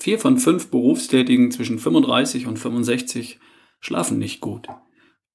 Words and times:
Vier 0.00 0.20
von 0.20 0.38
fünf 0.38 0.70
Berufstätigen 0.70 1.50
zwischen 1.50 1.80
35 1.80 2.46
und 2.46 2.56
65 2.56 3.40
schlafen 3.80 4.18
nicht 4.18 4.40
gut 4.40 4.68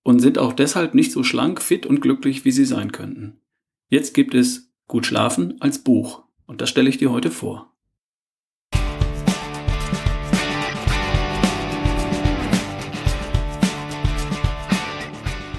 und 0.03 0.19
sind 0.19 0.37
auch 0.37 0.53
deshalb 0.53 0.93
nicht 0.93 1.11
so 1.11 1.21
schlank, 1.23 1.61
fit 1.61 1.85
und 1.85 1.99
glücklich, 1.99 2.45
wie 2.45 2.51
sie 2.51 2.63
sein 2.63 2.93
könnten. 2.93 3.41
Jetzt 3.89 4.13
gibt 4.13 4.33
es 4.33 4.71
Gut 4.87 5.05
Schlafen 5.05 5.55
als 5.59 5.79
Buch 5.79 6.23
und 6.45 6.61
das 6.61 6.69
stelle 6.69 6.89
ich 6.89 6.97
dir 6.97 7.11
heute 7.11 7.29
vor. 7.29 7.73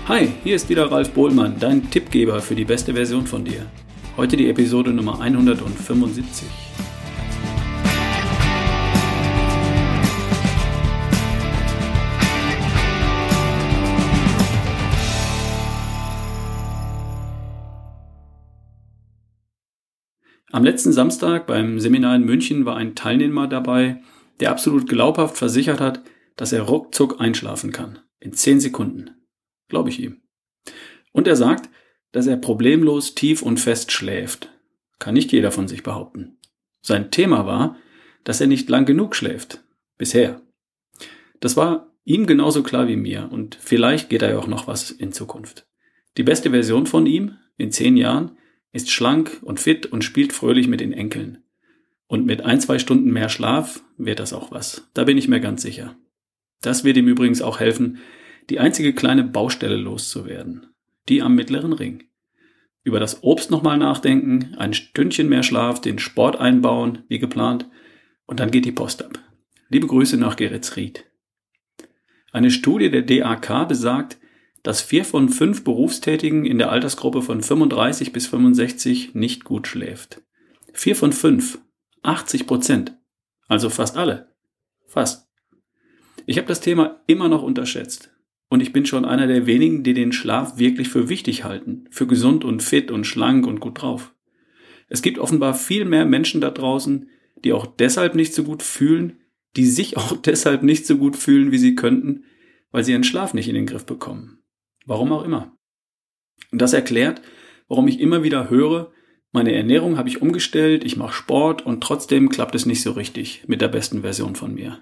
Hi, 0.09 0.29
hier 0.45 0.57
ist 0.57 0.68
wieder 0.71 0.91
Ralf 0.91 1.11
Bohlmann, 1.11 1.57
dein 1.59 1.91
Tippgeber 1.91 2.41
für 2.41 2.55
die 2.55 2.64
beste 2.64 2.95
Version 2.95 3.27
von 3.27 3.45
dir. 3.45 3.71
Heute 4.16 4.36
die 4.36 4.48
Episode 4.48 4.93
Nummer 4.93 5.21
175. 5.21 6.73
Am 20.54 20.63
letzten 20.63 20.93
Samstag 20.93 21.49
beim 21.49 21.81
Seminar 21.81 22.14
in 22.14 22.22
München 22.22 22.64
war 22.64 22.76
ein 22.76 22.95
Teilnehmer 22.95 23.49
dabei, 23.49 24.00
der 24.39 24.53
absolut 24.53 24.89
glaubhaft 24.89 25.36
versichert 25.36 25.81
hat, 25.81 26.04
dass 26.36 26.53
er 26.53 26.62
ruckzuck 26.62 27.21
einschlafen 27.21 27.72
kann. 27.72 27.99
In 28.21 28.35
zehn 28.35 28.61
Sekunden. 28.61 29.11
Glaube 29.68 29.89
ich 29.89 29.98
ihm. 29.98 30.22
Und 31.11 31.26
er 31.26 31.35
sagt, 31.35 31.71
dass 32.12 32.28
er 32.28 32.36
problemlos 32.36 33.17
tief 33.17 33.42
und 33.42 33.59
fest 33.59 33.91
schläft. 33.91 34.53
Kann 35.00 35.14
nicht 35.14 35.33
jeder 35.33 35.50
von 35.50 35.67
sich 35.67 35.83
behaupten. 35.83 36.39
Sein 36.83 37.11
Thema 37.11 37.47
war, 37.47 37.77
dass 38.23 38.41
er 38.41 38.47
nicht 38.47 38.70
lang 38.70 38.86
genug 38.86 39.17
schläft. 39.17 39.64
Bisher. 39.98 40.41
Das 41.41 41.56
war 41.56 41.91
ihm 42.05 42.28
genauso 42.28 42.62
klar 42.62 42.87
wie 42.87 42.95
mir 42.95 43.28
und 43.33 43.59
vielleicht 43.61 44.09
geht 44.09 44.23
da 44.23 44.31
ja 44.31 44.39
auch 44.39 44.47
noch 44.47 44.69
was 44.69 44.93
in 44.93 45.11
Zukunft. 45.11 45.67
Die 46.17 46.23
beste 46.23 46.50
Version 46.50 46.87
von 46.87 47.06
ihm 47.06 47.39
in 47.56 47.73
zehn 47.73 47.97
Jahren 47.97 48.39
ist 48.75 48.91
schlank 48.91 49.39
und 49.42 49.61
fit 49.61 49.86
und 49.86 50.03
spielt 50.03 50.33
fröhlich 50.33 50.67
mit 50.67 50.80
den 50.80 50.92
Enkeln. 50.92 51.39
Und 52.08 52.27
mit 52.27 52.42
ein, 52.42 52.61
zwei 52.61 52.78
Stunden 52.78 53.11
mehr 53.12 53.28
Schlaf 53.28 53.83
wird 53.97 54.19
das 54.19 54.33
auch 54.33 54.50
was. 54.50 54.91
Da 54.94 55.05
bin 55.05 55.16
ich 55.16 55.28
mir 55.28 55.41
ganz 55.41 55.62
sicher. 55.62 55.97
Das 56.61 56.83
wird 56.83 56.97
ihm 56.97 57.06
übrigens 57.06 57.41
auch 57.41 57.61
helfen, 57.61 57.98
die 58.50 58.58
einzige 58.58 58.92
kleine 58.92 59.22
Baustelle 59.22 59.77
loszuwerden. 59.77 60.66
Die 61.08 61.22
am 61.22 61.36
mittleren 61.36 61.72
Ring. 61.72 62.03
Über 62.83 62.98
das 62.98 63.22
Obst 63.22 63.50
nochmal 63.50 63.78
nachdenken, 63.78 64.55
ein 64.58 64.75
Stündchen 64.75 65.28
mehr 65.28 65.44
Schlaf, 65.44 65.81
den 65.81 66.00
Sport 66.00 66.36
einbauen, 66.36 67.05
wie 67.09 67.20
geplant, 67.20 67.69
und 68.27 68.41
dann 68.41 68.50
geht 68.50 68.64
die 68.64 68.72
Post 68.72 69.05
ab. 69.05 69.20
Liebe 69.69 69.86
Grüße 69.86 70.16
nach 70.16 70.36
Geretsried. 70.36 71.05
Eine 72.33 72.50
Studie 72.50 72.91
der 72.91 73.03
DAK 73.03 73.69
besagt, 73.69 74.19
dass 74.65 74.81
vier 74.81 75.05
von 75.05 75.29
fünf 75.29 75.62
Berufstätigen 75.62 76.47
in 76.47 76.57
der 76.57 76.73
Altersgruppe 76.73 77.20
von 77.20 77.43
35 77.43 78.12
bis 78.12 78.27
65 78.27 79.15
nicht 79.15 79.45
gut 79.45 79.69
schläft. 79.69 80.23
Vier 80.73 80.97
von 80.97 81.12
fünf. 81.12 81.59
80 82.03 82.47
Prozent. 82.47 82.98
Also 83.47 83.69
fast 83.69 83.97
alle. 83.97 84.34
Fast. 84.87 85.29
Ich 86.27 86.39
habe 86.39 86.48
das 86.48 86.62
Thema 86.62 87.03
immer 87.06 87.29
noch 87.29 87.43
unterschätzt. 87.43 88.11
Und 88.48 88.61
ich 88.61 88.73
bin 88.73 88.87
schon 88.87 89.05
einer 89.05 89.27
der 89.27 89.47
wenigen, 89.47 89.83
die 89.83 89.93
den 89.93 90.12
Schlaf 90.12 90.59
wirklich 90.59 90.89
für 90.89 91.11
wichtig 91.11 91.45
halten. 91.45 91.84
Für 91.91 92.06
gesund 92.06 92.43
und 92.43 92.62
fit 92.62 92.91
und 92.91 93.05
schlank 93.05 93.47
und 93.47 93.61
gut 93.61 93.83
drauf. 93.83 94.15
Es 94.89 95.03
gibt 95.03 95.19
offenbar 95.19 95.53
viel 95.53 95.84
mehr 95.84 96.06
Menschen 96.06 96.41
da 96.41 96.51
draußen, 96.51 97.11
die 97.45 97.53
auch 97.53 97.67
deshalb 97.67 98.15
nicht 98.15 98.33
so 98.33 98.45
gut 98.45 98.62
fühlen, 98.62 99.19
die 99.56 99.67
sich 99.67 99.99
auch 99.99 100.17
deshalb 100.25 100.62
nicht 100.62 100.87
so 100.87 100.97
gut 100.97 101.17
fühlen, 101.17 101.53
wie 101.53 101.59
sie 101.59 101.75
könnten, 101.75 102.25
weil 102.71 102.83
sie 102.83 102.93
ihren 102.93 103.05
Schlaf 103.05 103.34
nicht 103.34 103.49
in 103.49 103.55
den 103.55 103.67
Griff 103.67 103.84
bekommen. 103.84 104.39
Warum 104.85 105.13
auch 105.13 105.25
immer. 105.25 105.57
Und 106.53 106.61
das 106.61 106.72
erklärt, 106.72 107.22
warum 107.69 107.89
ich 107.89 108.00
immer 108.00 108.22
wieder 108.22 108.50
höre, 108.50 108.93
meine 109.33 109.53
Ernährung 109.53 109.99
habe 109.99 110.09
ich 110.09 110.22
umgestellt, 110.22 110.84
ich 110.84 110.97
mache 110.97 111.12
Sport 111.12 111.67
und 111.67 111.83
trotzdem 111.83 112.28
klappt 112.28 112.55
es 112.55 112.67
nicht 112.67 112.83
so 112.83 112.93
richtig 112.93 113.44
mit 113.49 113.61
der 113.61 113.69
besten 113.69 114.03
Version 114.03 114.37
von 114.37 114.55
mir. 114.55 114.78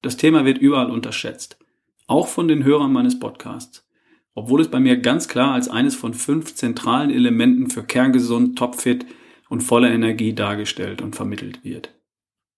Das 0.00 0.16
Thema 0.16 0.44
wird 0.44 0.58
überall 0.58 0.90
unterschätzt, 0.90 1.58
auch 2.06 2.26
von 2.26 2.48
den 2.48 2.64
Hörern 2.64 2.92
meines 2.92 3.18
Podcasts, 3.18 3.86
obwohl 4.34 4.62
es 4.62 4.68
bei 4.68 4.80
mir 4.80 4.96
ganz 4.96 5.28
klar 5.28 5.52
als 5.52 5.68
eines 5.68 5.94
von 5.94 6.14
fünf 6.14 6.54
zentralen 6.54 7.10
Elementen 7.10 7.68
für 7.68 7.84
kerngesund, 7.84 8.56
topfit 8.56 9.04
und 9.50 9.60
voller 9.60 9.90
Energie 9.90 10.32
dargestellt 10.32 11.02
und 11.02 11.14
vermittelt 11.14 11.62
wird. 11.62 11.94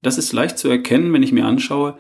Das 0.03 0.19
ist 0.19 0.33
leicht 0.33 0.59
zu 0.59 0.69
erkennen, 0.69 1.13
wenn 1.13 1.25
ich 1.25 1.33
mir 1.33 1.47
anschaue, 1.47 1.99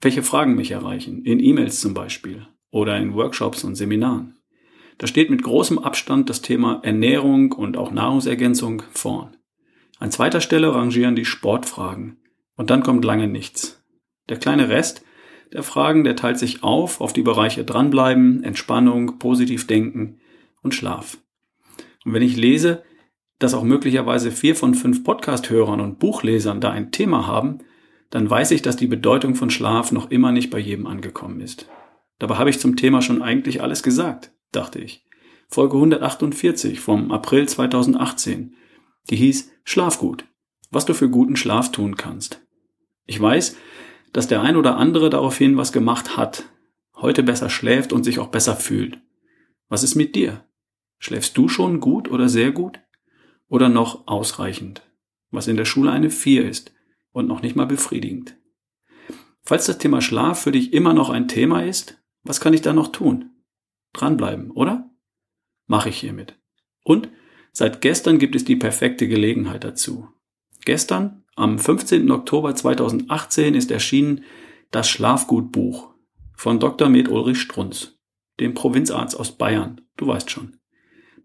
welche 0.00 0.24
Fragen 0.24 0.56
mich 0.56 0.72
erreichen, 0.72 1.24
in 1.24 1.38
E-Mails 1.38 1.80
zum 1.80 1.94
Beispiel, 1.94 2.48
oder 2.72 2.96
in 2.96 3.14
Workshops 3.14 3.62
und 3.62 3.76
Seminaren. 3.76 4.34
Da 4.98 5.06
steht 5.06 5.30
mit 5.30 5.44
großem 5.44 5.78
Abstand 5.78 6.28
das 6.28 6.42
Thema 6.42 6.80
Ernährung 6.82 7.52
und 7.52 7.76
auch 7.76 7.92
Nahrungsergänzung 7.92 8.82
vorn. 8.90 9.36
An 10.00 10.10
zweiter 10.10 10.40
Stelle 10.40 10.74
rangieren 10.74 11.14
die 11.14 11.24
Sportfragen. 11.24 12.16
Und 12.56 12.70
dann 12.70 12.82
kommt 12.82 13.04
lange 13.04 13.28
nichts. 13.28 13.82
Der 14.28 14.38
kleine 14.38 14.68
Rest 14.68 15.04
der 15.52 15.62
Fragen, 15.62 16.02
der 16.02 16.16
teilt 16.16 16.38
sich 16.38 16.62
auf 16.62 17.00
auf 17.00 17.12
die 17.12 17.22
Bereiche 17.22 17.64
dranbleiben, 17.64 18.42
Entspannung, 18.42 19.18
positiv 19.18 19.66
denken 19.66 20.18
und 20.62 20.74
Schlaf. 20.74 21.18
Und 22.04 22.14
wenn 22.14 22.22
ich 22.22 22.36
lese, 22.36 22.82
dass 23.38 23.54
auch 23.54 23.64
möglicherweise 23.64 24.30
vier 24.30 24.56
von 24.56 24.74
fünf 24.74 25.04
Podcast-Hörern 25.04 25.80
und 25.80 25.98
Buchlesern 25.98 26.60
da 26.60 26.70
ein 26.70 26.90
Thema 26.90 27.26
haben, 27.26 27.58
dann 28.10 28.28
weiß 28.28 28.52
ich, 28.52 28.62
dass 28.62 28.76
die 28.76 28.86
Bedeutung 28.86 29.34
von 29.34 29.50
Schlaf 29.50 29.92
noch 29.92 30.10
immer 30.10 30.32
nicht 30.32 30.50
bei 30.50 30.58
jedem 30.58 30.86
angekommen 30.86 31.40
ist. 31.40 31.68
Dabei 32.22 32.36
habe 32.36 32.50
ich 32.50 32.60
zum 32.60 32.76
Thema 32.76 33.02
schon 33.02 33.20
eigentlich 33.20 33.62
alles 33.62 33.82
gesagt, 33.82 34.30
dachte 34.52 34.78
ich. 34.78 35.04
Folge 35.48 35.74
148 35.74 36.78
vom 36.78 37.10
April 37.10 37.48
2018. 37.48 38.54
Die 39.10 39.16
hieß 39.16 39.50
Schlaf 39.64 39.98
gut. 39.98 40.24
Was 40.70 40.84
du 40.84 40.94
für 40.94 41.10
guten 41.10 41.34
Schlaf 41.34 41.72
tun 41.72 41.96
kannst. 41.96 42.40
Ich 43.06 43.20
weiß, 43.20 43.56
dass 44.12 44.28
der 44.28 44.40
ein 44.40 44.54
oder 44.54 44.76
andere 44.76 45.10
daraufhin 45.10 45.56
was 45.56 45.72
gemacht 45.72 46.16
hat, 46.16 46.44
heute 46.94 47.24
besser 47.24 47.50
schläft 47.50 47.92
und 47.92 48.04
sich 48.04 48.20
auch 48.20 48.28
besser 48.28 48.54
fühlt. 48.54 49.00
Was 49.68 49.82
ist 49.82 49.96
mit 49.96 50.14
dir? 50.14 50.44
Schläfst 51.00 51.36
du 51.36 51.48
schon 51.48 51.80
gut 51.80 52.08
oder 52.08 52.28
sehr 52.28 52.52
gut? 52.52 52.78
Oder 53.48 53.68
noch 53.68 54.06
ausreichend? 54.06 54.88
Was 55.32 55.48
in 55.48 55.56
der 55.56 55.64
Schule 55.64 55.90
eine 55.90 56.08
4 56.08 56.48
ist 56.48 56.72
und 57.10 57.26
noch 57.26 57.42
nicht 57.42 57.56
mal 57.56 57.66
befriedigend. 57.66 58.36
Falls 59.42 59.66
das 59.66 59.78
Thema 59.78 60.00
Schlaf 60.00 60.40
für 60.40 60.52
dich 60.52 60.72
immer 60.72 60.94
noch 60.94 61.10
ein 61.10 61.26
Thema 61.26 61.64
ist, 61.64 61.98
was 62.24 62.40
kann 62.40 62.54
ich 62.54 62.62
da 62.62 62.72
noch 62.72 62.92
tun? 62.92 63.30
Dranbleiben, 63.92 64.50
oder? 64.50 64.90
Mache 65.66 65.88
ich 65.88 65.98
hiermit. 65.98 66.38
Und 66.84 67.08
seit 67.52 67.80
gestern 67.80 68.18
gibt 68.18 68.34
es 68.34 68.44
die 68.44 68.56
perfekte 68.56 69.08
Gelegenheit 69.08 69.64
dazu. 69.64 70.08
Gestern, 70.64 71.24
am 71.34 71.58
15. 71.58 72.10
Oktober 72.10 72.54
2018, 72.54 73.54
ist 73.54 73.70
erschienen 73.70 74.24
das 74.70 74.88
Schlafgutbuch 74.88 75.92
von 76.34 76.58
Dr. 76.58 76.88
Med 76.88 77.08
Ulrich 77.08 77.40
Strunz, 77.40 77.98
dem 78.40 78.54
Provinzarzt 78.54 79.18
aus 79.18 79.32
Bayern. 79.32 79.80
Du 79.96 80.06
weißt 80.06 80.30
schon. 80.30 80.56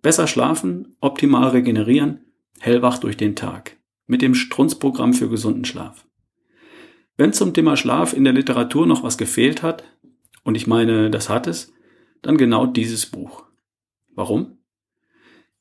Besser 0.01 0.27
schlafen, 0.27 0.95
optimal 0.99 1.49
regenerieren, 1.49 2.25
hellwach 2.59 2.99
durch 2.99 3.17
den 3.17 3.35
Tag. 3.35 3.77
Mit 4.05 4.21
dem 4.21 4.35
Strunz-Programm 4.35 5.13
für 5.13 5.29
gesunden 5.29 5.65
Schlaf. 5.65 6.05
Wenn 7.17 7.33
zum 7.33 7.53
Thema 7.53 7.75
Schlaf 7.75 8.13
in 8.13 8.23
der 8.23 8.33
Literatur 8.33 8.85
noch 8.85 9.03
was 9.03 9.17
gefehlt 9.17 9.63
hat, 9.63 9.83
und 10.47 10.55
ich 10.55 10.65
meine, 10.65 11.09
das 11.09 11.27
hat 11.27 11.45
es, 11.45 11.73
dann 12.21 12.37
genau 12.37 12.67
dieses 12.67 13.05
Buch. 13.05 13.43
Warum? 14.15 14.59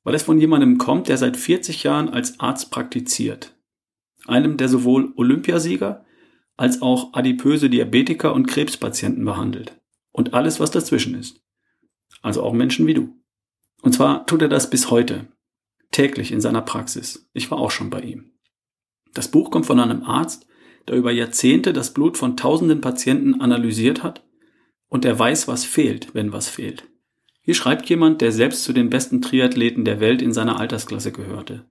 Weil 0.05 0.15
es 0.15 0.23
von 0.23 0.39
jemandem 0.39 0.79
kommt, 0.79 1.09
der 1.09 1.19
seit 1.19 1.37
40 1.37 1.83
Jahren 1.83 2.09
als 2.09 2.39
Arzt 2.39 2.71
praktiziert. 2.71 3.57
Einem, 4.29 4.57
der 4.57 4.69
sowohl 4.69 5.13
Olympiasieger 5.17 6.05
als 6.57 6.83
auch 6.83 7.15
adipöse 7.15 7.69
Diabetiker 7.69 8.33
und 8.33 8.47
Krebspatienten 8.47 9.25
behandelt. 9.25 9.77
Und 10.12 10.35
alles, 10.35 10.61
was 10.61 10.71
dazwischen 10.71 11.17
ist. 11.17 11.43
Also 12.23 12.44
auch 12.44 12.53
Menschen 12.53 12.87
wie 12.87 12.94
du. 12.94 13.12
Und 13.82 13.93
zwar 13.93 14.25
tut 14.25 14.41
er 14.41 14.49
das 14.49 14.71
bis 14.71 14.93
heute. 14.93 15.27
Täglich 15.91 16.31
in 16.31 16.41
seiner 16.41 16.62
Praxis. 16.62 17.29
Ich 17.32 17.50
war 17.50 17.59
auch 17.59 17.73
schon 17.73 17.91
bei 17.91 18.03
ihm. 18.03 18.31
Das 19.15 19.32
Buch 19.32 19.50
kommt 19.50 19.67
von 19.67 19.81
einem 19.81 20.05
Arzt, 20.05 20.47
der 20.87 20.94
über 20.94 21.11
Jahrzehnte 21.11 21.73
das 21.73 21.93
Blut 21.93 22.17
von 22.17 22.37
tausenden 22.37 22.81
Patienten 22.81 23.41
analysiert 23.41 24.05
hat 24.05 24.23
und 24.88 25.05
er 25.05 25.19
weiß, 25.19 25.49
was 25.49 25.65
fehlt, 25.65 26.15
wenn 26.15 26.33
was 26.33 26.49
fehlt. 26.49 26.85
Hier 27.41 27.55
schreibt 27.55 27.88
jemand, 27.88 28.21
der 28.21 28.33
selbst 28.33 28.65
zu 28.65 28.73
den 28.73 28.91
besten 28.91 29.23
Triathleten 29.23 29.85
der 29.85 30.00
Welt 30.00 30.21
in 30.21 30.33
seiner 30.33 30.59
Altersklasse 30.59 31.12
gehörte, 31.12 31.65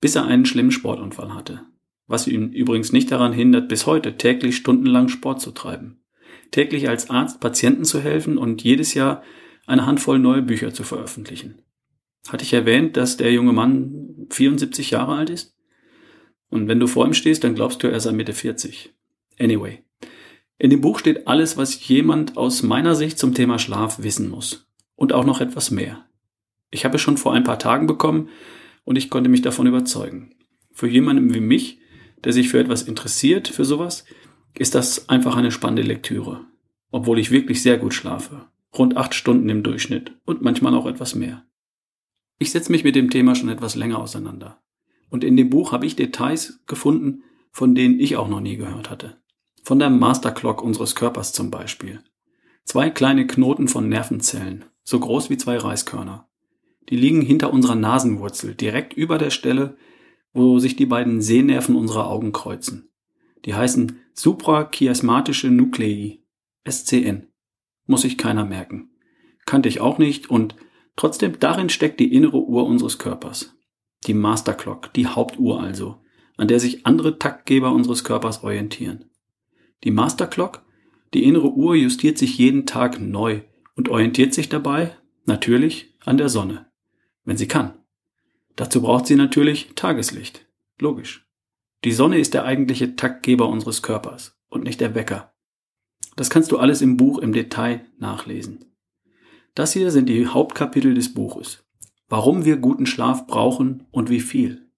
bis 0.00 0.16
er 0.16 0.24
einen 0.24 0.46
schlimmen 0.46 0.72
Sportunfall 0.72 1.34
hatte. 1.34 1.62
Was 2.06 2.26
ihn 2.26 2.52
übrigens 2.52 2.92
nicht 2.92 3.10
daran 3.10 3.32
hindert, 3.32 3.68
bis 3.68 3.86
heute 3.86 4.16
täglich 4.16 4.56
stundenlang 4.56 5.08
Sport 5.08 5.40
zu 5.40 5.52
treiben. 5.52 6.02
Täglich 6.50 6.88
als 6.88 7.08
Arzt 7.08 7.40
Patienten 7.40 7.84
zu 7.84 8.00
helfen 8.00 8.36
und 8.36 8.62
jedes 8.62 8.94
Jahr 8.94 9.22
eine 9.66 9.86
Handvoll 9.86 10.18
neue 10.18 10.42
Bücher 10.42 10.74
zu 10.74 10.82
veröffentlichen. 10.82 11.62
Hatte 12.28 12.44
ich 12.44 12.52
erwähnt, 12.52 12.96
dass 12.96 13.16
der 13.16 13.32
junge 13.32 13.52
Mann 13.52 14.26
74 14.30 14.90
Jahre 14.90 15.14
alt 15.14 15.30
ist? 15.30 15.56
Und 16.48 16.68
wenn 16.68 16.80
du 16.80 16.86
vor 16.86 17.06
ihm 17.06 17.14
stehst, 17.14 17.44
dann 17.44 17.54
glaubst 17.54 17.82
du, 17.82 17.86
er 17.86 18.00
sei 18.00 18.12
Mitte 18.12 18.32
40. 18.32 18.92
Anyway. 19.38 19.82
In 20.62 20.70
dem 20.70 20.80
Buch 20.80 21.00
steht 21.00 21.26
alles, 21.26 21.56
was 21.56 21.88
jemand 21.88 22.36
aus 22.36 22.62
meiner 22.62 22.94
Sicht 22.94 23.18
zum 23.18 23.34
Thema 23.34 23.58
Schlaf 23.58 24.00
wissen 24.04 24.30
muss. 24.30 24.68
Und 24.94 25.12
auch 25.12 25.24
noch 25.24 25.40
etwas 25.40 25.72
mehr. 25.72 26.06
Ich 26.70 26.84
habe 26.84 26.94
es 26.94 27.02
schon 27.02 27.16
vor 27.16 27.34
ein 27.34 27.42
paar 27.42 27.58
Tagen 27.58 27.88
bekommen 27.88 28.28
und 28.84 28.94
ich 28.94 29.10
konnte 29.10 29.28
mich 29.28 29.42
davon 29.42 29.66
überzeugen. 29.66 30.36
Für 30.70 30.86
jemanden 30.86 31.34
wie 31.34 31.40
mich, 31.40 31.80
der 32.22 32.32
sich 32.32 32.48
für 32.48 32.60
etwas 32.60 32.82
interessiert, 32.82 33.48
für 33.48 33.64
sowas, 33.64 34.04
ist 34.56 34.76
das 34.76 35.08
einfach 35.08 35.34
eine 35.34 35.50
spannende 35.50 35.82
Lektüre. 35.82 36.46
Obwohl 36.92 37.18
ich 37.18 37.32
wirklich 37.32 37.60
sehr 37.60 37.76
gut 37.76 37.92
schlafe. 37.92 38.46
Rund 38.78 38.96
acht 38.96 39.14
Stunden 39.14 39.48
im 39.48 39.64
Durchschnitt 39.64 40.12
und 40.26 40.42
manchmal 40.42 40.76
auch 40.76 40.86
etwas 40.86 41.16
mehr. 41.16 41.44
Ich 42.38 42.52
setze 42.52 42.70
mich 42.70 42.84
mit 42.84 42.94
dem 42.94 43.10
Thema 43.10 43.34
schon 43.34 43.48
etwas 43.48 43.74
länger 43.74 43.98
auseinander. 43.98 44.62
Und 45.10 45.24
in 45.24 45.36
dem 45.36 45.50
Buch 45.50 45.72
habe 45.72 45.86
ich 45.86 45.96
Details 45.96 46.60
gefunden, 46.68 47.24
von 47.50 47.74
denen 47.74 47.98
ich 47.98 48.16
auch 48.16 48.28
noch 48.28 48.40
nie 48.40 48.56
gehört 48.56 48.90
hatte. 48.90 49.21
Von 49.64 49.78
der 49.78 49.90
Masterclock 49.90 50.60
unseres 50.60 50.96
Körpers 50.96 51.32
zum 51.32 51.52
Beispiel. 51.52 52.02
Zwei 52.64 52.90
kleine 52.90 53.28
Knoten 53.28 53.68
von 53.68 53.88
Nervenzellen, 53.88 54.64
so 54.82 54.98
groß 54.98 55.30
wie 55.30 55.36
zwei 55.36 55.56
Reiskörner. 55.56 56.28
Die 56.88 56.96
liegen 56.96 57.22
hinter 57.22 57.52
unserer 57.52 57.76
Nasenwurzel, 57.76 58.56
direkt 58.56 58.92
über 58.92 59.18
der 59.18 59.30
Stelle, 59.30 59.76
wo 60.32 60.58
sich 60.58 60.74
die 60.74 60.86
beiden 60.86 61.22
Sehnerven 61.22 61.76
unserer 61.76 62.08
Augen 62.08 62.32
kreuzen. 62.32 62.90
Die 63.44 63.54
heißen 63.54 64.00
suprachiasmatische 64.14 65.48
Nuclei, 65.48 66.18
SCN. 66.68 67.28
Muss 67.86 68.02
sich 68.02 68.18
keiner 68.18 68.44
merken. 68.44 68.90
Kannte 69.46 69.68
ich 69.68 69.80
auch 69.80 69.98
nicht 69.98 70.28
und 70.28 70.56
trotzdem 70.96 71.38
darin 71.38 71.68
steckt 71.68 72.00
die 72.00 72.12
innere 72.12 72.42
Uhr 72.42 72.66
unseres 72.66 72.98
Körpers. 72.98 73.54
Die 74.08 74.14
Masterclock, 74.14 74.92
die 74.94 75.06
Hauptuhr 75.06 75.60
also, 75.60 76.00
an 76.36 76.48
der 76.48 76.58
sich 76.58 76.84
andere 76.84 77.20
Taktgeber 77.20 77.70
unseres 77.70 78.02
Körpers 78.02 78.42
orientieren. 78.42 79.04
Die 79.84 79.90
Masterclock, 79.90 80.64
die 81.14 81.24
innere 81.24 81.52
Uhr 81.52 81.74
justiert 81.74 82.18
sich 82.18 82.38
jeden 82.38 82.66
Tag 82.66 83.00
neu 83.00 83.42
und 83.74 83.88
orientiert 83.88 84.34
sich 84.34 84.48
dabei, 84.48 84.96
natürlich, 85.24 85.94
an 86.04 86.16
der 86.16 86.28
Sonne, 86.28 86.70
wenn 87.24 87.36
sie 87.36 87.48
kann. 87.48 87.74
Dazu 88.56 88.82
braucht 88.82 89.06
sie 89.06 89.16
natürlich 89.16 89.72
Tageslicht. 89.74 90.46
Logisch. 90.78 91.26
Die 91.84 91.92
Sonne 91.92 92.18
ist 92.18 92.34
der 92.34 92.44
eigentliche 92.44 92.96
Taktgeber 92.96 93.48
unseres 93.48 93.82
Körpers 93.82 94.38
und 94.48 94.64
nicht 94.64 94.80
der 94.80 94.94
Wecker. 94.94 95.32
Das 96.16 96.30
kannst 96.30 96.52
du 96.52 96.58
alles 96.58 96.82
im 96.82 96.96
Buch 96.96 97.18
im 97.18 97.32
Detail 97.32 97.86
nachlesen. 97.98 98.66
Das 99.54 99.72
hier 99.72 99.90
sind 99.90 100.08
die 100.08 100.26
Hauptkapitel 100.26 100.94
des 100.94 101.12
Buches. 101.12 101.64
Warum 102.08 102.44
wir 102.44 102.56
guten 102.58 102.86
Schlaf 102.86 103.26
brauchen 103.26 103.86
und 103.90 104.10
wie 104.10 104.20
viel. 104.20 104.70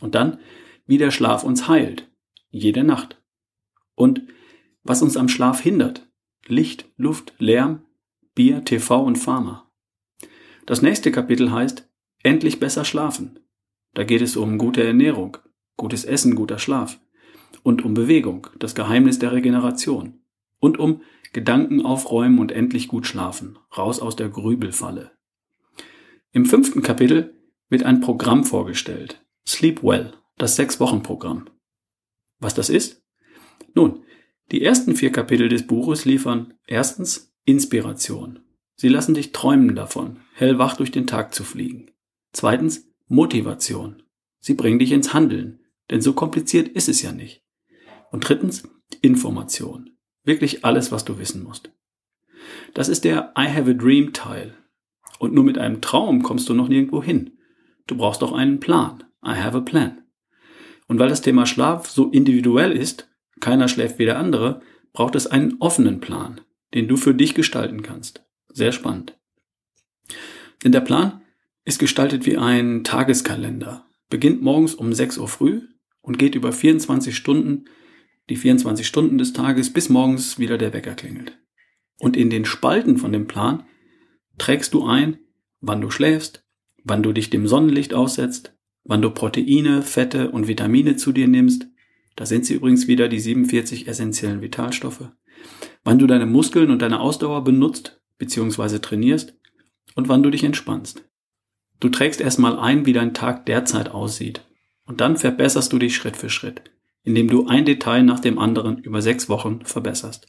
Und 0.00 0.14
dann, 0.14 0.38
wie 0.86 0.98
der 0.98 1.10
Schlaf 1.10 1.42
uns 1.42 1.68
heilt. 1.68 2.10
Jede 2.50 2.84
Nacht. 2.84 3.20
Und 3.94 4.22
was 4.86 5.02
uns 5.02 5.16
am 5.16 5.28
Schlaf 5.28 5.60
hindert. 5.60 6.08
Licht, 6.46 6.88
Luft, 6.96 7.34
Lärm, 7.38 7.82
Bier, 8.34 8.64
TV 8.64 9.02
und 9.02 9.16
Pharma. 9.16 9.70
Das 10.64 10.82
nächste 10.82 11.10
Kapitel 11.10 11.50
heißt 11.50 11.88
Endlich 12.22 12.58
besser 12.58 12.84
schlafen. 12.84 13.38
Da 13.94 14.04
geht 14.04 14.20
es 14.20 14.36
um 14.36 14.58
gute 14.58 14.82
Ernährung, 14.82 15.38
gutes 15.76 16.04
Essen, 16.04 16.34
guter 16.34 16.58
Schlaf 16.58 16.98
und 17.62 17.84
um 17.84 17.94
Bewegung, 17.94 18.48
das 18.58 18.74
Geheimnis 18.74 19.18
der 19.18 19.32
Regeneration 19.32 20.20
und 20.58 20.78
um 20.78 21.02
Gedanken 21.32 21.84
aufräumen 21.84 22.38
und 22.38 22.52
endlich 22.52 22.88
gut 22.88 23.06
schlafen, 23.06 23.58
raus 23.76 24.00
aus 24.00 24.16
der 24.16 24.28
Grübelfalle. 24.28 25.12
Im 26.32 26.46
fünften 26.46 26.82
Kapitel 26.82 27.34
wird 27.68 27.82
ein 27.82 28.00
Programm 28.00 28.44
vorgestellt, 28.44 29.24
Sleep 29.46 29.82
Well, 29.82 30.12
das 30.36 30.56
Sechs-Wochen-Programm. 30.56 31.48
Was 32.38 32.54
das 32.54 32.68
ist? 32.68 33.02
Nun, 33.74 34.04
die 34.52 34.62
ersten 34.62 34.94
vier 34.94 35.10
Kapitel 35.10 35.48
des 35.48 35.66
Buches 35.66 36.04
liefern 36.04 36.54
erstens 36.66 37.34
Inspiration. 37.44 38.40
Sie 38.76 38.88
lassen 38.88 39.14
dich 39.14 39.32
träumen 39.32 39.74
davon, 39.74 40.20
hellwach 40.34 40.76
durch 40.76 40.90
den 40.90 41.06
Tag 41.06 41.34
zu 41.34 41.44
fliegen. 41.44 41.90
Zweitens 42.32 42.88
Motivation. 43.08 44.02
Sie 44.38 44.54
bringen 44.54 44.78
dich 44.78 44.92
ins 44.92 45.14
Handeln, 45.14 45.60
denn 45.90 46.00
so 46.00 46.12
kompliziert 46.12 46.68
ist 46.68 46.88
es 46.88 47.02
ja 47.02 47.12
nicht. 47.12 47.42
Und 48.10 48.28
drittens 48.28 48.68
Information. 49.00 49.90
Wirklich 50.24 50.64
alles, 50.64 50.92
was 50.92 51.04
du 51.04 51.18
wissen 51.18 51.42
musst. 51.42 51.72
Das 52.74 52.88
ist 52.88 53.04
der 53.04 53.32
I 53.38 53.48
have 53.48 53.70
a 53.70 53.74
dream 53.74 54.12
Teil. 54.12 54.54
Und 55.18 55.32
nur 55.32 55.44
mit 55.44 55.58
einem 55.58 55.80
Traum 55.80 56.22
kommst 56.22 56.48
du 56.48 56.54
noch 56.54 56.68
nirgendwo 56.68 57.02
hin. 57.02 57.38
Du 57.86 57.96
brauchst 57.96 58.22
auch 58.22 58.32
einen 58.32 58.60
Plan. 58.60 59.04
I 59.24 59.30
have 59.30 59.56
a 59.56 59.60
plan. 59.60 60.02
Und 60.86 60.98
weil 60.98 61.08
das 61.08 61.22
Thema 61.22 61.46
Schlaf 61.46 61.88
so 61.88 62.10
individuell 62.10 62.72
ist, 62.72 63.08
keiner 63.40 63.68
schläft 63.68 63.98
wie 63.98 64.04
der 64.04 64.18
andere, 64.18 64.62
braucht 64.92 65.14
es 65.14 65.26
einen 65.26 65.56
offenen 65.60 66.00
Plan, 66.00 66.40
den 66.74 66.88
du 66.88 66.96
für 66.96 67.14
dich 67.14 67.34
gestalten 67.34 67.82
kannst. 67.82 68.24
Sehr 68.48 68.72
spannend. 68.72 69.18
Denn 70.64 70.72
der 70.72 70.80
Plan 70.80 71.20
ist 71.64 71.78
gestaltet 71.78 72.26
wie 72.26 72.38
ein 72.38 72.84
Tageskalender. 72.84 73.86
Beginnt 74.08 74.40
morgens 74.40 74.74
um 74.74 74.92
6 74.92 75.18
Uhr 75.18 75.28
früh 75.28 75.62
und 76.00 76.18
geht 76.18 76.34
über 76.34 76.52
24 76.52 77.14
Stunden, 77.14 77.66
die 78.30 78.36
24 78.36 78.86
Stunden 78.86 79.18
des 79.18 79.32
Tages, 79.32 79.72
bis 79.72 79.88
morgens 79.88 80.38
wieder 80.38 80.58
der 80.58 80.72
Wecker 80.72 80.94
klingelt. 80.94 81.38
Und 81.98 82.16
in 82.16 82.30
den 82.30 82.44
Spalten 82.44 82.96
von 82.96 83.12
dem 83.12 83.26
Plan 83.26 83.64
trägst 84.38 84.74
du 84.74 84.86
ein, 84.86 85.18
wann 85.60 85.80
du 85.80 85.90
schläfst, 85.90 86.44
wann 86.84 87.02
du 87.02 87.12
dich 87.12 87.30
dem 87.30 87.46
Sonnenlicht 87.48 87.94
aussetzt, 87.94 88.54
wann 88.84 89.02
du 89.02 89.10
Proteine, 89.10 89.82
Fette 89.82 90.30
und 90.30 90.48
Vitamine 90.48 90.96
zu 90.96 91.12
dir 91.12 91.26
nimmst, 91.26 91.66
da 92.16 92.26
sind 92.26 92.44
sie 92.46 92.54
übrigens 92.54 92.88
wieder 92.88 93.08
die 93.08 93.20
47 93.20 93.86
essentiellen 93.86 94.40
Vitalstoffe, 94.40 95.10
wann 95.84 95.98
du 95.98 96.06
deine 96.06 96.26
Muskeln 96.26 96.70
und 96.70 96.82
deine 96.82 97.00
Ausdauer 97.00 97.44
benutzt 97.44 98.00
bzw. 98.18 98.78
trainierst 98.78 99.34
und 99.94 100.08
wann 100.08 100.22
du 100.22 100.30
dich 100.30 100.42
entspannst. 100.42 101.04
Du 101.78 101.90
trägst 101.90 102.20
erstmal 102.20 102.58
ein, 102.58 102.86
wie 102.86 102.92
dein 102.92 103.14
Tag 103.14 103.46
derzeit 103.46 103.90
aussieht. 103.90 104.42
Und 104.86 105.00
dann 105.00 105.16
verbesserst 105.16 105.72
du 105.72 105.78
dich 105.78 105.96
Schritt 105.96 106.16
für 106.16 106.30
Schritt, 106.30 106.62
indem 107.02 107.28
du 107.28 107.46
ein 107.46 107.64
Detail 107.64 108.02
nach 108.02 108.20
dem 108.20 108.38
anderen 108.38 108.78
über 108.78 109.02
sechs 109.02 109.28
Wochen 109.28 109.60
verbesserst. 109.64 110.26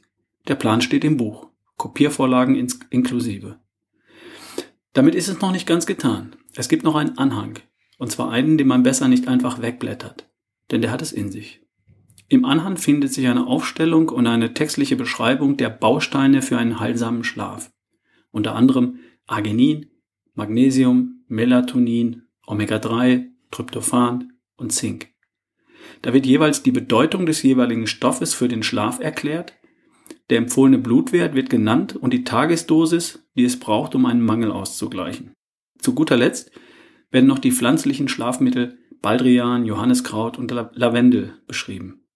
Der 0.48 0.56
Plan 0.56 0.82
steht 0.82 1.04
im 1.04 1.18
Buch, 1.18 1.48
Kopiervorlagen 1.78 2.56
inklusive. 2.90 3.60
Damit 4.94 5.16
ist 5.16 5.28
es 5.28 5.40
noch 5.40 5.52
nicht 5.52 5.68
ganz 5.68 5.86
getan. 5.86 6.36
Es 6.56 6.70
gibt 6.70 6.84
noch 6.84 6.96
einen 6.96 7.18
Anhang. 7.18 7.60
Und 8.00 8.12
zwar 8.12 8.32
einen, 8.32 8.58
den 8.58 8.68
man 8.68 8.84
besser 8.84 9.08
nicht 9.08 9.28
einfach 9.28 9.62
wegblättert. 9.62 10.30
Denn 10.72 10.82
der 10.82 10.92
hat 10.92 11.02
es 11.02 11.12
in 11.12 11.32
sich. 11.32 11.62
Im 12.30 12.44
Anhang 12.44 12.76
findet 12.76 13.14
sich 13.14 13.28
eine 13.28 13.48
Aufstellung 13.48 14.10
und 14.10 14.28
eine 14.28 14.54
textliche 14.54 14.98
Beschreibung 14.98 15.56
der 15.56 15.70
Bausteine 15.70 16.42
für 16.42 16.58
einen 16.58 16.80
heilsamen 16.80 17.24
Schlaf. 17.24 17.72
Unter 18.32 18.56
anderem 18.56 19.00
Arginin, 19.28 19.88
Magnesium, 20.34 21.24
Melatonin, 21.28 22.24
Omega-3, 22.46 23.28
Tryptophan 23.52 24.34
und 24.58 24.74
Zink. 24.74 25.10
Da 26.02 26.14
wird 26.14 26.26
jeweils 26.26 26.64
die 26.64 26.72
Bedeutung 26.72 27.26
des 27.26 27.44
jeweiligen 27.44 27.88
Stoffes 27.88 28.34
für 28.34 28.48
den 28.48 28.62
Schlaf 28.62 29.00
erklärt, 29.00 29.54
der 30.30 30.40
empfohlene 30.40 30.78
Blutwert 30.78 31.36
wird 31.36 31.50
genannt 31.50 31.96
und 31.96 32.12
die 32.12 32.26
Tagesdosis, 32.26 33.26
die 33.36 33.46
es 33.46 33.60
braucht, 33.60 33.96
um 33.96 34.06
einen 34.06 34.22
Mangel 34.22 34.52
auszugleichen. 34.52 35.32
Zu 35.80 35.94
guter 35.94 36.18
Letzt 36.18 36.52
werden 37.12 37.28
noch 37.28 37.40
die 37.40 37.52
pflanzlichen 37.52 38.10
Schlafmittel 38.10 38.78
Baldrian, 39.02 39.66
Johanniskraut 39.66 40.38
und 40.38 40.52
Lavendel 40.52 41.36
beschrieben. 41.48 42.07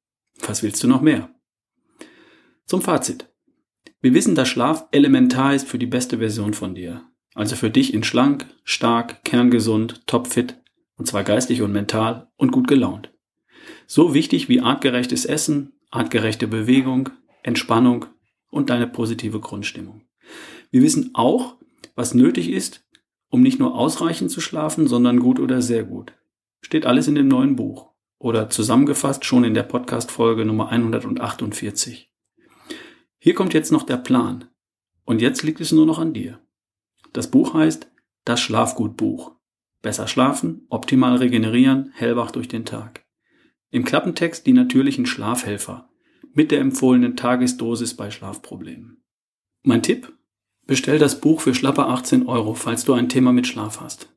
Was 0.48 0.64
willst 0.64 0.84
du 0.84 0.88
noch 0.88 1.02
mehr? 1.02 1.30
Zum 2.66 2.82
Fazit. 2.82 3.28
Wir 4.02 4.14
wissen, 4.14 4.34
dass 4.34 4.50
Schlaf 4.50 4.88
elementar 4.92 5.54
ist 5.54 5.68
für 5.68 5.78
die 5.78 5.86
beste 5.86 6.18
Version 6.18 6.54
von 6.54 6.74
dir. 6.74 7.04
Also 7.36 7.56
für 7.56 7.70
dich 7.70 7.94
in 7.94 8.04
schlank, 8.04 8.48
stark, 8.64 9.24
kerngesund, 9.24 10.06
topfit, 10.08 10.58
und 10.98 11.06
zwar 11.06 11.24
geistig 11.24 11.62
und 11.62 11.72
mental 11.72 12.32
und 12.36 12.52
gut 12.52 12.68
gelaunt. 12.68 13.14
So 13.86 14.14
wichtig 14.14 14.50
wie 14.50 14.62
artgerechtes 14.62 15.26
Essen, 15.26 15.74
artgerechte 15.92 16.48
Bewegung, 16.48 17.10
Entspannung 17.44 18.06
und 18.50 18.70
deine 18.70 18.88
positive 18.88 19.40
Grundstimmung. 19.40 20.02
Wir 20.72 20.82
wissen 20.82 21.12
auch, 21.14 21.58
was 21.96 22.14
nötig 22.14 22.50
ist, 22.50 22.86
um 23.30 23.42
nicht 23.42 23.60
nur 23.60 23.76
ausreichend 23.76 24.32
zu 24.32 24.42
schlafen, 24.42 24.88
sondern 24.88 25.20
gut 25.20 25.40
oder 25.40 25.62
sehr 25.62 25.84
gut. 25.84 26.14
Steht 26.62 26.86
alles 26.86 27.08
in 27.08 27.16
dem 27.16 27.28
neuen 27.28 27.56
Buch 27.56 27.91
oder 28.22 28.50
zusammengefasst 28.50 29.26
schon 29.26 29.44
in 29.44 29.54
der 29.54 29.64
Podcast-Folge 29.64 30.46
Nummer 30.46 30.70
148. 30.70 32.12
Hier 33.18 33.34
kommt 33.34 33.54
jetzt 33.54 33.72
noch 33.72 33.84
der 33.84 33.98
Plan. 33.98 34.46
Und 35.06 35.22
jetzt 35.22 35.44
liegt 35.44 35.60
es 35.60 35.72
nur 35.72 35.86
noch 35.86 36.00
an 36.00 36.14
dir. 36.14 36.40
Das 37.14 37.30
Buch 37.30 37.54
heißt 37.54 37.92
Das 38.24 38.40
Schlafgutbuch. 38.40 39.36
Besser 39.82 40.08
schlafen, 40.08 40.68
optimal 40.70 41.18
regenerieren, 41.18 41.92
hellwach 41.96 42.30
durch 42.30 42.48
den 42.48 42.66
Tag. 42.66 43.04
Im 43.72 43.84
Klappentext 43.84 44.46
die 44.46 44.54
natürlichen 44.54 45.08
Schlafhelfer 45.08 45.90
mit 46.34 46.52
der 46.52 46.60
empfohlenen 46.60 47.18
Tagesdosis 47.18 47.96
bei 47.96 48.12
Schlafproblemen. 48.12 49.04
Mein 49.64 49.82
Tipp? 49.82 50.14
Bestell 50.68 51.00
das 51.00 51.20
Buch 51.20 51.42
für 51.42 51.56
schlappe 51.56 51.88
18 51.88 52.28
Euro, 52.28 52.54
falls 52.54 52.86
du 52.86 52.94
ein 52.94 53.10
Thema 53.10 53.34
mit 53.34 53.48
Schlaf 53.48 53.82
hast. 53.82 54.16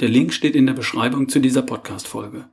Der 0.00 0.08
Link 0.08 0.34
steht 0.34 0.54
in 0.54 0.66
der 0.66 0.74
Beschreibung 0.74 1.28
zu 1.28 1.40
dieser 1.40 1.62
Podcast-Folge. 1.62 2.50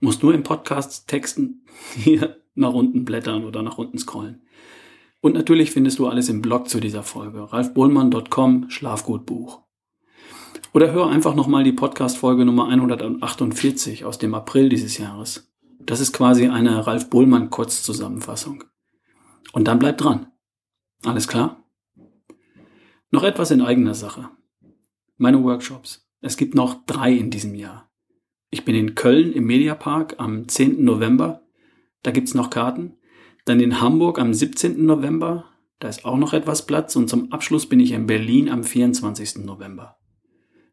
Muss 0.00 0.22
nur 0.22 0.34
im 0.34 0.42
Podcast 0.42 1.08
texten? 1.08 1.64
Hier, 1.94 2.42
nach 2.54 2.72
unten 2.72 3.04
blättern 3.04 3.44
oder 3.44 3.62
nach 3.62 3.78
unten 3.78 3.98
scrollen. 3.98 4.42
Und 5.20 5.34
natürlich 5.34 5.72
findest 5.72 5.98
du 5.98 6.06
alles 6.06 6.28
im 6.28 6.42
Blog 6.42 6.68
zu 6.68 6.80
dieser 6.80 7.02
Folge. 7.02 7.52
ralfbohlmann.com 7.52 8.70
Schlafgutbuch. 8.70 9.62
Oder 10.74 10.92
hör 10.92 11.08
einfach 11.08 11.34
nochmal 11.34 11.64
die 11.64 11.72
Podcast-Folge 11.72 12.44
Nummer 12.44 12.68
148 12.68 14.04
aus 14.04 14.18
dem 14.18 14.34
April 14.34 14.68
dieses 14.68 14.98
Jahres. 14.98 15.50
Das 15.80 16.00
ist 16.00 16.12
quasi 16.12 16.48
eine 16.48 16.86
Ralf 16.86 17.08
Bohlmann 17.08 17.50
Kurzzusammenfassung. 17.50 18.64
Und 19.52 19.66
dann 19.66 19.78
bleib 19.78 19.96
dran. 19.98 20.26
Alles 21.04 21.26
klar? 21.26 21.64
Noch 23.10 23.22
etwas 23.22 23.50
in 23.50 23.62
eigener 23.62 23.94
Sache. 23.94 24.28
Meine 25.16 25.42
Workshops. 25.42 26.06
Es 26.20 26.36
gibt 26.36 26.54
noch 26.54 26.84
drei 26.84 27.12
in 27.12 27.30
diesem 27.30 27.54
Jahr. 27.54 27.87
Ich 28.50 28.64
bin 28.64 28.74
in 28.74 28.94
Köln 28.94 29.32
im 29.32 29.44
Mediapark 29.44 30.14
am 30.18 30.48
10. 30.48 30.82
November. 30.82 31.42
Da 32.02 32.10
gibt's 32.10 32.34
noch 32.34 32.50
Karten. 32.50 32.94
Dann 33.44 33.60
in 33.60 33.80
Hamburg 33.80 34.18
am 34.18 34.32
17. 34.32 34.84
November. 34.86 35.44
Da 35.80 35.88
ist 35.88 36.04
auch 36.04 36.16
noch 36.16 36.32
etwas 36.32 36.64
Platz. 36.66 36.96
Und 36.96 37.08
zum 37.08 37.30
Abschluss 37.32 37.68
bin 37.68 37.80
ich 37.80 37.92
in 37.92 38.06
Berlin 38.06 38.48
am 38.48 38.64
24. 38.64 39.44
November. 39.44 39.98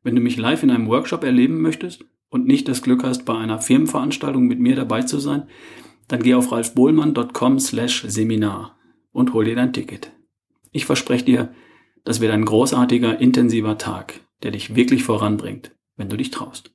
Wenn 0.03 0.15
du 0.15 0.22
mich 0.22 0.38
live 0.38 0.63
in 0.63 0.70
einem 0.70 0.88
Workshop 0.88 1.24
erleben 1.24 1.62
möchtest 1.62 2.05
und 2.29 2.48
nicht 2.48 2.67
das 2.67 2.82
Glück 2.82 3.03
hast, 3.03 3.25
bei 3.25 3.38
einer 3.38 3.60
Firmenveranstaltung 3.60 4.46
mit 4.46 4.60
mir 4.60 4.75
dabei 4.75 5.01
zu 5.01 5.20
sein, 5.20 5.48
dann 6.08 6.22
geh 6.22 6.36
auf 6.36 6.51
ralfbohlmann.com 6.51 7.60
slash 7.60 8.05
Seminar 8.08 8.77
und 9.12 9.34
hol 9.34 9.46
dir 9.46 9.55
dein 9.55 9.74
Ticket. 9.74 10.12
Ich 10.72 10.86
verspreche 10.86 11.25
dir, 11.25 11.55
das 12.03 12.22
wird 12.22 12.32
ein 12.32 12.46
großartiger, 12.46 13.20
intensiver 13.20 13.77
Tag, 13.77 14.22
der 14.44 14.51
dich 14.51 14.75
wirklich 14.75 15.03
voranbringt, 15.03 15.75
wenn 15.98 16.10
du 16.10 16.17
dich 16.17 16.29
traust. 16.29 16.75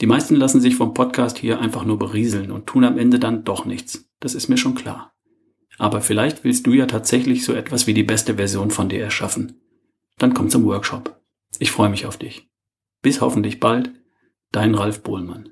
Die 0.00 0.06
meisten 0.06 0.36
lassen 0.36 0.60
sich 0.60 0.76
vom 0.76 0.94
Podcast 0.94 1.38
hier 1.38 1.58
einfach 1.58 1.84
nur 1.84 1.98
berieseln 1.98 2.52
und 2.52 2.66
tun 2.66 2.84
am 2.84 2.98
Ende 2.98 3.18
dann 3.18 3.42
doch 3.42 3.64
nichts. 3.64 4.08
Das 4.20 4.36
ist 4.36 4.48
mir 4.48 4.56
schon 4.56 4.76
klar. 4.76 5.12
Aber 5.76 6.00
vielleicht 6.00 6.44
willst 6.44 6.68
du 6.68 6.72
ja 6.72 6.86
tatsächlich 6.86 7.44
so 7.44 7.52
etwas 7.52 7.88
wie 7.88 7.94
die 7.94 8.04
beste 8.04 8.36
Version 8.36 8.70
von 8.70 8.88
dir 8.88 9.02
erschaffen. 9.02 9.60
Dann 10.16 10.34
komm 10.34 10.50
zum 10.50 10.64
Workshop. 10.66 11.20
Ich 11.58 11.72
freue 11.72 11.88
mich 11.88 12.06
auf 12.06 12.16
dich. 12.16 12.48
Bis 13.02 13.20
hoffentlich 13.20 13.58
bald, 13.58 13.90
dein 14.52 14.76
Ralf 14.76 15.02
Bohlmann. 15.02 15.48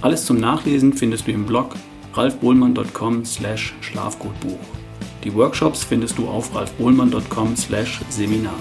Alles 0.00 0.24
zum 0.24 0.40
Nachlesen 0.40 0.94
findest 0.94 1.26
du 1.26 1.32
im 1.32 1.44
Blog 1.44 1.74
ralfbohlmann.com 2.14 3.24
slash 3.24 3.74
Schlafgutbuch. 3.80 4.58
Die 5.24 5.34
Workshops 5.34 5.84
findest 5.84 6.18
du 6.18 6.28
auf 6.28 6.54
ralfbohlmann.com 6.54 7.56
slash 7.56 8.00
Seminar. 8.08 8.54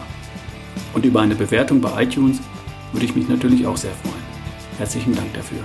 Und 0.93 1.05
über 1.05 1.21
eine 1.21 1.35
Bewertung 1.35 1.81
bei 1.81 2.03
iTunes 2.03 2.39
würde 2.91 3.05
ich 3.05 3.15
mich 3.15 3.27
natürlich 3.29 3.65
auch 3.65 3.77
sehr 3.77 3.93
freuen. 3.93 4.23
Herzlichen 4.77 5.15
Dank 5.15 5.33
dafür. 5.33 5.63